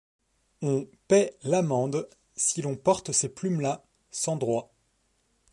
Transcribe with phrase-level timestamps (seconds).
[0.63, 4.73] On paie l’amende si l’on porte ces plumes-là sans droit.